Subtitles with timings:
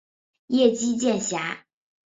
[0.47, 1.63] 叶基渐狭。